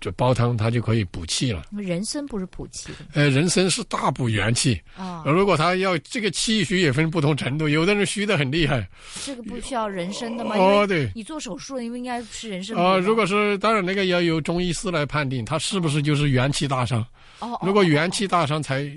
[0.00, 1.64] 就煲汤，它就可以补气了。
[1.72, 2.98] 人参不是补气的。
[3.14, 4.80] 呃，人参是大补元气。
[4.96, 5.24] 啊。
[5.26, 8.88] 如果他要这个气虚也分不同程度，有的人虚的很厉害。
[9.24, 10.54] 这个不需要人参的吗？
[10.56, 11.10] 哦，对。
[11.16, 12.76] 你做手术，因为应该是人参。
[12.76, 17.04] 啊，如果是当然那个要由中医师来判定，他是不是就是元气大伤。
[17.40, 17.58] 哦。
[17.66, 18.88] 如果元气大伤，才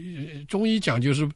[0.48, 1.28] 中医讲就是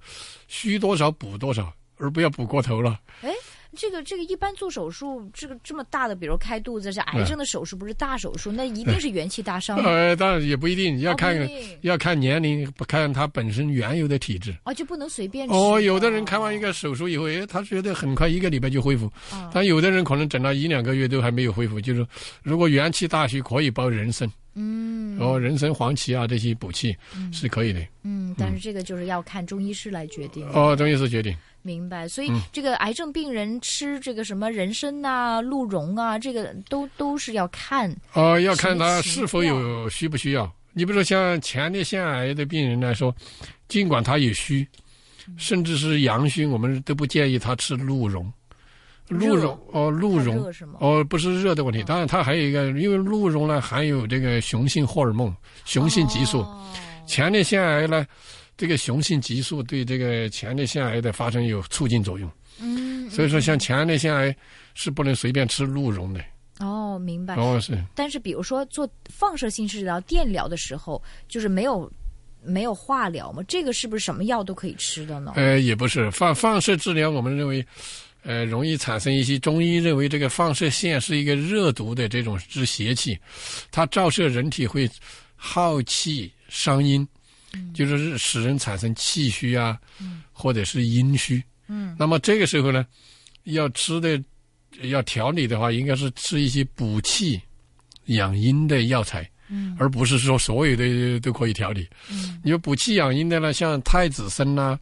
[0.47, 2.99] 虚多少补多少，而不要补过头了。
[3.21, 3.31] 哎。
[3.77, 9.77] 这个这个一般做手术，这个这么大的，比如开肚子是癌症的手术，不是大手术，那一定是元气大伤。
[9.79, 11.37] 呃，当然也不一定，要看
[11.81, 14.55] 要看年龄，看他本身原有的体质。
[14.63, 15.45] 哦，就不能随便。
[15.49, 19.11] 哦，有的人开完一个手术以后，哎，他觉得很快一个礼拜就恢复，
[19.53, 21.81] 但有的人可能整了一两个月都还没有恢复。
[21.81, 22.07] 就是
[22.43, 24.25] 如果元气大虚，可以包人参。
[24.53, 25.19] 嗯。
[25.19, 26.95] 哦，人参、黄芪啊，这些补气
[27.33, 27.81] 是可以的。
[28.03, 30.47] 嗯，但是这个就是要看中医师来决定。
[30.53, 31.35] 哦，中医师决定。
[31.65, 37.93] 明白，所以这个癌症病人吃这个什么人参啊、鹿茸啊，这个都都是要看。
[38.13, 40.49] 哦，要看他是否有需不需要。
[40.73, 43.13] 你比如说像前列腺癌的病人来说，
[43.67, 44.67] 尽管他有虚，
[45.37, 48.31] 甚至是阳虚，我们都不建议他吃鹿茸。
[49.07, 51.83] 鹿茸哦，鹿茸哦，不是热的问题。
[51.83, 56.45] 当然，它还有一个，因为鹿茸呢含有这个雄性荷尔蒙、雄性激素。
[57.07, 58.05] 前列腺癌呢，
[58.57, 62.29] 这个雄性激素对这个前列腺癌的发生有促进作用。
[62.59, 63.09] 嗯。
[63.09, 64.35] 所以说，像前列腺癌
[64.73, 66.23] 是不能随便吃鹿茸的。
[66.59, 67.35] 哦，明白。
[67.35, 67.77] 哦，是。
[67.93, 71.91] 但是，比如说做放射性治疗、电疗的时候，就是没有
[72.43, 73.43] 没有化疗嘛？
[73.47, 75.33] 这个是不是什么药都可以吃的呢？
[75.35, 77.65] 呃，也不是放放射治疗，我们认为。
[78.27, 83.15] 呃，容易产生一些中医认为这个放射线是一个热毒的这种之邪气，
[83.69, 84.89] 它照射人体会
[85.35, 87.07] 耗气伤阴，
[87.73, 89.77] 就是使人产生气虚啊，
[90.31, 91.43] 或者是阴虚。
[91.67, 92.85] 嗯，那么这个时候呢，
[93.43, 94.21] 要吃的
[94.81, 97.41] 要调理的话，应该是吃一些补气
[98.05, 101.87] 养阴的药材，嗯，而不是说所有的都可以调理。
[102.11, 104.79] 嗯，有补气养阴的呢，像太子参呐、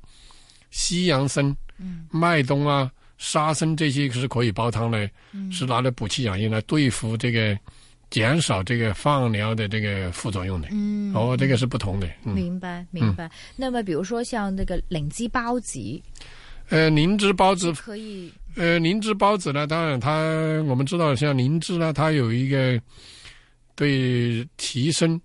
[0.71, 1.45] 西洋参、
[1.79, 2.91] 嗯麦冬啊。
[3.19, 5.09] 沙参这些是可以煲汤的，
[5.49, 7.57] 是拿来补气养阴来对付这个，
[8.13, 10.67] 减少这个放疗的这个副作用的。
[10.69, 12.07] 嗯，哦，这个是不同的。
[12.21, 13.27] 明白，明白。
[13.55, 15.79] 那么，比如说像那个灵芝孢子，
[16.69, 18.31] 呃，灵芝孢子可以。
[18.55, 20.11] 呃，灵芝孢子呢，当然它
[20.67, 22.79] 我们知道，像灵芝呢，它有一个
[23.73, 25.19] 对提升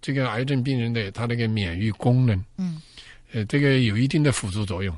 [0.00, 2.80] 这个癌症病人的他那个免疫功能，嗯，
[3.32, 4.96] 呃，这个有一定的辅助作用。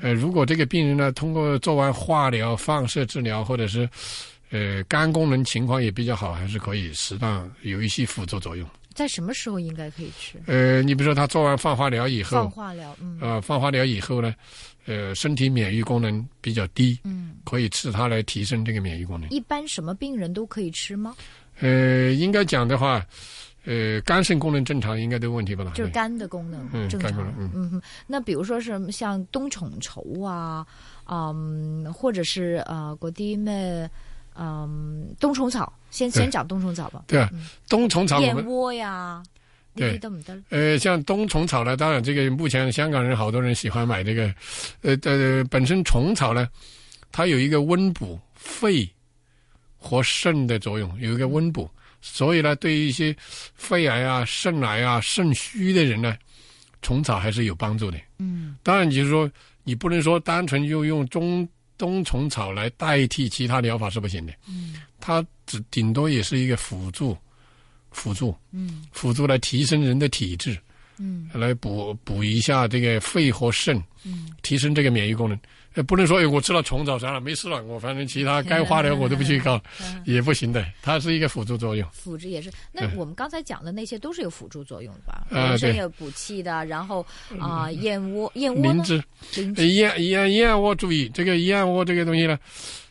[0.00, 3.86] 呃，如果这个病人呢，通过做完化疗、放射治疗，或者是
[4.50, 8.68] 呃肝功能情况也比较好，还是可以适当有一些辅助作用。
[8.94, 10.38] 在什么时候应该可以吃？
[10.46, 14.34] 呃，你比如说他做完放化疗以后，放化疗，嗯，啊，放化疗以后呢，
[14.86, 19.30] 呃，身体免疫功能比较低，嗯，可以吃它来提升这个免疫功能。
[19.30, 21.14] 一般什么病人都可以吃吗？
[21.60, 23.06] 呃，应该讲的话。
[23.64, 25.70] 呃，肝肾功能正常，应该都问题不大。
[25.72, 27.12] 就是肝的功能正常。
[27.38, 30.66] 嗯嗯，那比如说是像冬虫草啊，
[31.04, 33.90] 嗯，或者是呃嗰啲咩，
[34.38, 37.02] 嗯，冬虫草，先先讲冬虫草吧。
[37.08, 37.28] 对啊，
[37.68, 38.20] 冬虫草。
[38.20, 39.22] 燕窝呀，
[39.74, 40.40] 对得唔得？
[40.50, 44.32] 呃，像冬虫草呢，当然这个目前香港人好多人喜欢买这个，
[44.82, 46.48] 呃呃，本身虫草呢，
[47.10, 48.88] 它有一个温补肺
[49.76, 51.68] 和肾的作用，有一个温补。
[52.00, 53.14] 所以呢，对于一些
[53.56, 56.16] 肺癌啊、肾癌啊、肾虚的人呢，
[56.80, 57.98] 虫草还是有帮助的。
[58.18, 59.28] 嗯，当然就是说，
[59.64, 61.46] 你不能说单纯就用中
[61.78, 64.32] 冬虫草来代替其他疗法是不行的。
[64.48, 67.16] 嗯，它只顶多也是一个辅助，
[67.92, 70.58] 辅助，嗯，辅助来提升人的体质，
[70.98, 75.38] 嗯，来补补一下这个肺和肾，嗯，提升这个免疫功能。
[75.82, 77.62] 不能说哎，我吃了虫草算了，没事了。
[77.64, 79.60] 我反正其他该化疗我都不去搞，
[80.04, 80.64] 也不行的。
[80.82, 81.88] 它是一个辅助作用。
[81.92, 82.50] 辅助也是。
[82.72, 85.26] 那我们刚才讲的那些都是有辅助作用的吧？
[85.30, 85.76] 啊，对。
[85.76, 87.04] 有补气的，然后
[87.38, 88.62] 啊，燕窝，燕窝。
[88.62, 89.02] 灵芝。
[89.56, 92.38] 燕燕燕窝，注意这个燕窝这个东西呢，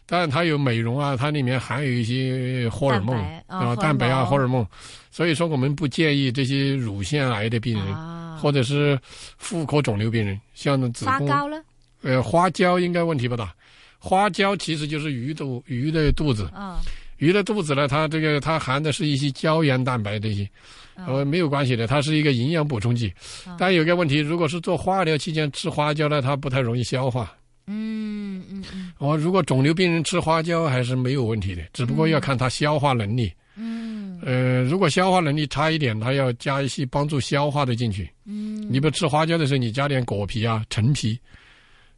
[0.06, 3.16] 当然它有美容啊，它里面含有一些荷尔蒙
[3.48, 4.66] 啊，蛋白啊，荷尔蒙。
[5.10, 9.00] 所以说，我们不建议这些乳腺癌的病人，或者是
[9.38, 11.14] 妇科肿瘤病人，像子宫。
[11.14, 11.58] 发糕呢？
[12.02, 13.54] 呃，花椒应该问题不大。
[14.00, 16.46] 花椒其实就是鱼肚鱼的肚子。
[16.54, 16.80] 啊。
[17.18, 20.48] 鱼的肚子呢，它这个它含的是一些胶原蛋白这些，
[20.94, 23.12] 呃，没有关系的，它是一个营养补充剂。
[23.58, 27.36] 但有个问题，如果是做化疗期间吃花椒呢，它不太容易消化。
[27.66, 28.94] 嗯嗯嗯。
[29.00, 33.34] 我如果肿瘤病人吃花椒还是没有问题的，只不过要看他消化能力。
[33.56, 34.20] 嗯。
[34.24, 38.08] 呃，如果消化能力差一点，他要加一些帮助消化的进去。
[38.26, 38.64] 嗯。
[38.72, 41.20] 你不吃花椒的时候，你加点果皮啊、陈皮。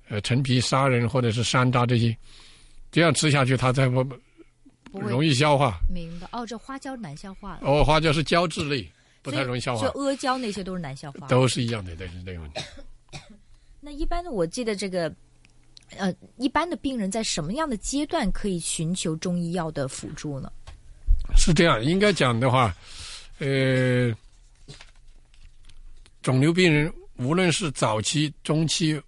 [0.09, 2.17] 呃，陈皮、砂仁或者是山楂这些，
[2.91, 4.03] 这样吃下去，它才不
[4.91, 5.77] 不容易消化。
[5.87, 7.59] 明白哦，这花椒难消化。
[7.61, 8.91] 哦，花椒是胶质类，
[9.21, 9.87] 不太容易消化。
[9.87, 11.27] 就阿胶那些都是难消化。
[11.27, 12.61] 都是一样的，都是这个问题。
[13.79, 15.13] 那一般的，我记得这个，
[15.95, 20.51] 呃，一般的病人在什么样的阶段可以寻求中医药的辅助呢？
[21.37, 22.75] 是这样，应该讲的话，
[23.37, 24.11] 呃，
[26.23, 28.99] 肿瘤病人无论是早期、中期。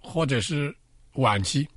[0.00, 0.74] 或者是
[1.14, 1.68] 晚期，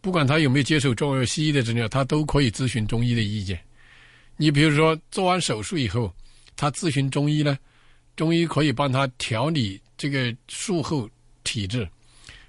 [0.00, 3.58] 不管他有没有接受中西医的治疗，他都可以咨询中医的意见。
[4.36, 6.12] 你比如说做完手术以后，
[6.56, 7.58] 他咨询中医呢，
[8.16, 11.08] 中医可以帮他调理这个术后
[11.44, 11.88] 体质，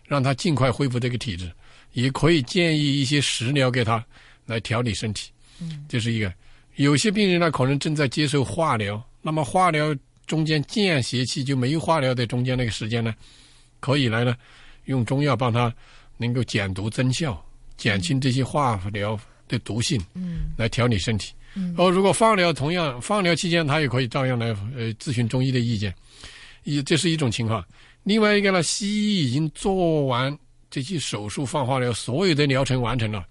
[0.06, 1.52] 让他尽快恢复这个体质，
[1.94, 4.04] 也可以建议一些食疗给他
[4.46, 5.32] 来调理身体。
[5.60, 6.32] 嗯，这是一个。
[6.76, 9.94] 有些病人呢，可能正在接受化疗，那么化疗
[10.26, 13.14] 中间间歇期就没有化疗的中间那个时间呢？
[13.80, 14.36] 可以来呢，
[14.86, 15.74] 用中药帮他
[16.18, 17.44] 能够减毒增效，
[17.78, 21.34] 减轻这些化疗的毒性，嗯，来调理身体。
[21.56, 25.94] 嗯，哦，如果放疗同样放疗期间，他也可以照样来呃咨询中医的意见。
[26.64, 27.66] 一这是一种情况。
[28.04, 30.38] 另外一个呢，西医已经做完
[30.70, 33.26] 这些手术放化疗，所有的疗程完成了。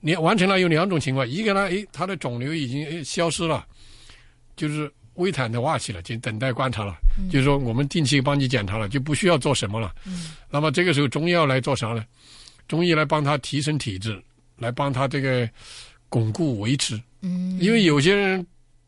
[0.00, 3.66] 你完成了有两种情况，一个呢，诶，他的肿瘤已经诶消失了，
[4.56, 4.90] 就是
[5.20, 6.96] 微坦的瓦起了，就等待观察了。
[7.30, 9.94] 就是说，我们定期帮你检查了，就不需要做什么了。
[10.50, 12.04] 那么这个时候，中药来做啥呢？
[12.66, 14.20] 中医来帮他提升体质，
[14.56, 15.48] 来帮他这个
[16.08, 17.00] 巩固维持。
[17.20, 18.44] 嗯，因为有些人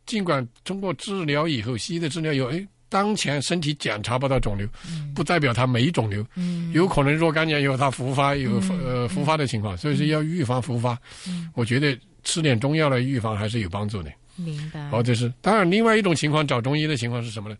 [0.06, 4.66] 尽管通过治疗以后，西医的治疗有，哎，当前身体检查不到肿瘤，
[5.14, 6.24] 不代表他没肿瘤。
[6.36, 10.96] 嗯，有可能若干年以后他复发，有呃复发的情况，所以说要预防复发。
[11.28, 14.10] 嗯，我觉得吃点中药来预防还是有帮助的。
[14.36, 14.88] 明白。
[14.90, 17.56] 哦，就是当然，另外一种情况找中医的情况是什么呢？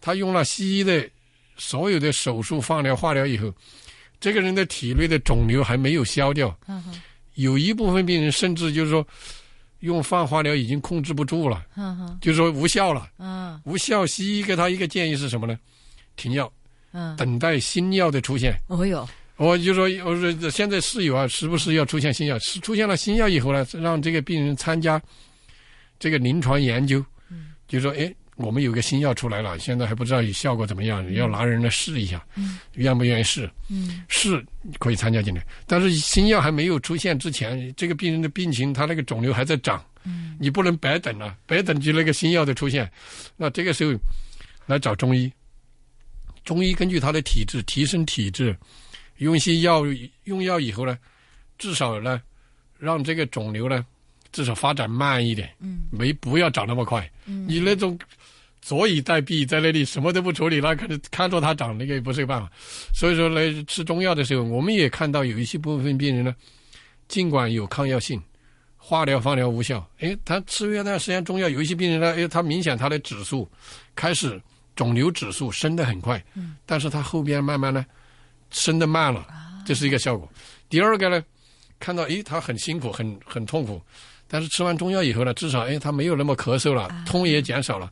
[0.00, 1.08] 他用了西医的
[1.56, 3.52] 所有的手术、放疗、化疗以后。
[4.20, 6.56] 这个人的体内的肿瘤还没有消掉，
[7.34, 9.06] 有一部分病人甚至就是说，
[9.80, 11.62] 用放化疗已经控制不住了，
[12.22, 13.10] 就是说无效了。
[13.64, 15.58] 无效，西医给他一个建议是什么呢？
[16.16, 16.50] 停药，
[17.18, 18.58] 等待新药的出现。
[18.68, 19.06] 哦哟，
[19.36, 22.38] 我就说，我说现在是有啊，时不时要出现新药。
[22.38, 24.98] 是出现了新药以后呢，让这个病人参加
[25.98, 27.04] 这个临床研究，
[27.68, 28.14] 就说哎。
[28.36, 32.20] 我们有个新药出来了，现在还不知道效果怎么样，要拿人来试一下，
[32.72, 33.48] 愿不愿意试？
[34.08, 34.44] 试
[34.80, 39.80] 可以参加进来，但是新药还没有出现之前，这个病人的病情，他那个肿瘤还在长，
[40.36, 42.90] 你不能白等啊，白等就那个新药的出现，
[43.36, 43.96] 那这个时候
[44.66, 45.32] 来找中医，
[46.44, 48.56] 中医根据他的体质提升体质，
[49.18, 49.84] 用一些药
[50.24, 50.98] 用药以后呢，
[51.56, 52.20] 至少呢
[52.80, 53.86] 让这个肿瘤呢
[54.34, 57.98] 至少发展慢一点，嗯没不要长那么快，你那种。
[58.66, 62.50] 坐以待毙，在那里什么都不处理，那看着看着它长，那个也不是个办法。
[62.94, 66.34] 所以说，来吃中药的时候，我们也看到有一些部分病人呢，
[67.06, 68.18] 尽管有抗药性，
[68.78, 73.46] 化疗、放疗无效，哎，他吃一段时间中药，有一些病人呢，哎，他明显他的指数
[73.94, 74.40] 开始
[74.74, 77.84] 肿瘤指数升得很快，嗯，但是他后边慢慢呢
[78.50, 79.26] 升得慢了，
[79.66, 80.26] 这是一个效果。
[80.70, 81.22] 第二个呢，
[81.78, 83.78] 看到哎，他很辛苦，很很痛苦。
[84.26, 87.90] 但是吃完中药以后呢，至少哎，他没有那么咳嗽了，痛也减少了，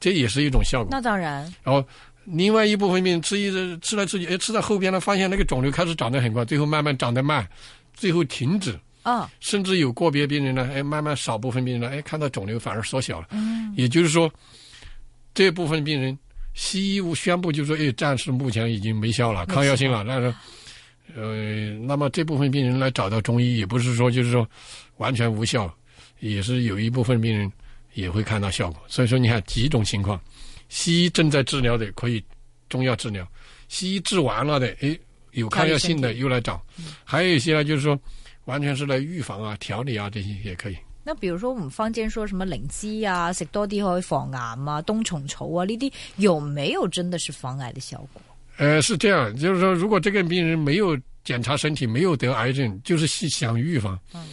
[0.00, 0.88] 这也是一种效果。
[0.90, 1.42] 那当然。
[1.62, 1.86] 然后，
[2.24, 7.46] 另外一部分病人吃一直吃来吃去，哎，吃到后边呢，发现那个肿瘤开始长得很快，最后慢慢长得慢，
[7.92, 8.78] 最后停止。
[9.02, 9.30] 啊。
[9.40, 13.28] 甚至有个别病人呢，哎，慢慢少部分病人呢，哎，看到肿瘤反而缩小了。
[13.30, 13.72] 嗯。
[13.76, 14.32] 也就是说，
[15.34, 16.18] 这部分病人，
[16.54, 20.02] 西医宣布就说，哎，暂时目前已经没效了，抗药性了。
[20.08, 20.34] 但是，
[21.14, 24.48] 呃，那么这部分病人来找到中医，也不是说就是说
[24.96, 25.72] 完全无效。
[26.20, 27.50] 也是有一部分病人
[27.92, 30.18] 也会看到效果，所以说你看几种情况，
[30.70, 32.22] 西医正在治疗的可以
[32.70, 33.26] 中药治疗，
[33.68, 34.98] 西医治完了的，诶，
[35.32, 36.64] 有抗药性的又来找，
[37.04, 37.98] 还有一些呢，就是说
[38.46, 40.76] 完全是来预防啊、调理啊这些也可以。
[41.02, 48.22] 那比如说我们坊间说什么灵芝啊，食多啲可以防癌啊，冬虫草啊呢啲有没有真的是防癌的效果？
[48.56, 53.98] 呃，是这样，就是说如果这个病人没有检查身体，没有得癌症，就是想预防。
[54.14, 54.24] 嗯。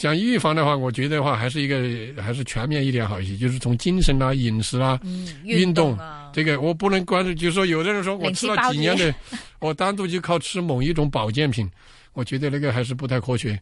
[0.00, 4.98] 想预防的话，我觉得的话还是一个还是全面一点好一些，就是从精神啊、饮食啊、
[5.44, 7.34] 运动啊，这个我不能关注。
[7.34, 9.14] 就是说，有的人说我吃了几年的，
[9.60, 11.70] 我单独就靠吃某一种保健品，
[12.14, 13.60] 我觉得那个还是不太科学。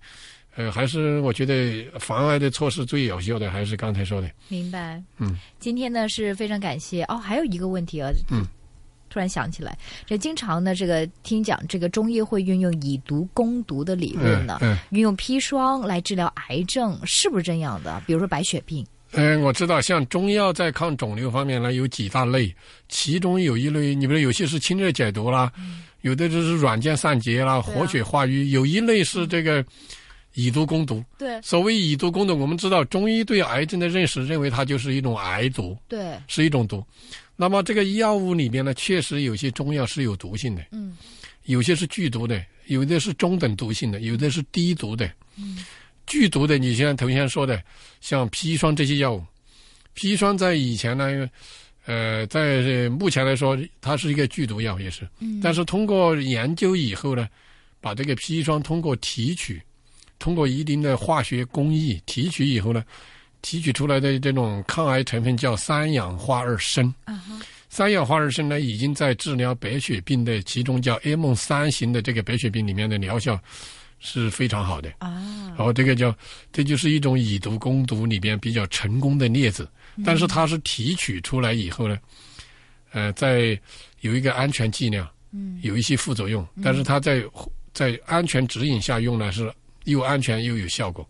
[0.54, 4.30] 呃，还是我觉得防癌的措施最有效的，还是刚才说的。
[4.46, 5.02] 明白。
[5.18, 8.10] 嗯，今天呢是非常感谢哦，还有一个问题啊。
[8.30, 8.46] 嗯。
[9.10, 14.58] 突然想起来，这经常呢，这个听讲，这个中医会运用以毒攻毒的理论呢，
[14.90, 18.02] 运用砒霜来治疗癌症，是不是这样的？
[18.06, 18.86] 比如说白血病。
[19.12, 22.54] 嗯，我知道，像中药在抗肿瘤方面呢，有几大类，
[22.90, 25.50] 其中有一类，你比如有些是清热解毒啦，
[26.02, 29.64] 有的就是软坚散结啦，活血化瘀，有一类是这个
[30.34, 31.02] 以毒攻毒。
[31.16, 31.40] 对。
[31.40, 35.74] 所谓以毒攻毒，我们知道中医对癌症的认识，认为它就是一种癌毒。
[35.88, 36.12] 对。
[36.26, 36.84] 是一种毒。
[37.40, 40.96] 那么这个药物里面呢，确实有些中药是有毒性的，嗯，
[41.44, 45.64] 有些是剧毒的，有的是中等毒性的，有的是低毒的，嗯，
[46.04, 47.62] 剧毒的，你像头先说的，
[48.00, 49.24] 像砒霜这些药物，
[49.94, 51.30] 砒霜在以前呢，
[51.86, 57.28] 呃，在目前来说，它是一个剧毒药，也是，嗯，但是通过研究以后呢，
[57.80, 59.62] 把这个砒霜通过提取，
[60.18, 62.84] 通过一定的化学工艺提取以后呢。
[63.42, 66.92] 提取出来的这种抗癌成分叫三氧化二砷。
[67.70, 73.38] 三氧化二砷呢，已经在治疗白血病的其中叫 M 三型的这个白血病里面的疗效
[73.98, 74.90] 是非常好的。
[75.00, 76.14] 啊，然后这个叫
[76.50, 79.68] 这就是一种以毒攻毒里边比较成功的例子。
[80.02, 81.98] 但是它是提取出来以后呢，
[82.92, 83.58] 呃，在
[84.00, 87.22] 有一个安全剂量，嗯，有一些副作用，但是它在
[87.74, 89.52] 在安全指引下用呢是
[89.84, 91.06] 又安全又有效果，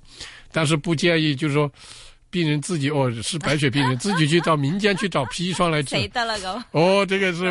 [0.50, 1.70] 但是不建议就是说。
[2.30, 5.90] 病人自己哦是 白血病人，自己去到民间去找砒霜来治。
[5.90, 6.62] 谁的了咁？
[6.72, 7.50] 哦，这个是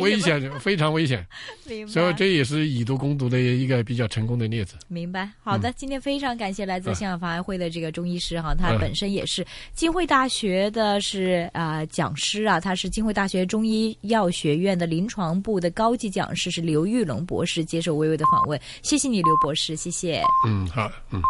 [0.00, 1.26] 危险，非常危险。
[1.66, 1.92] 明白。
[1.92, 4.76] 所以这也是以毒攻毒的一个比较成功的例子。
[4.88, 5.30] 明白。
[5.42, 18.58] 好的，今天非常感谢来自香港防癌会的这个中医师哈，他本身也是金汇大学的是啊讲师啊，他是金汇大学中医药学院的临床部的高级讲师，是刘玉龙博士接受微微的访问。
[18.82, 20.22] 谢谢你，刘博士，谢谢。
[20.46, 21.20] 嗯，好，嗯。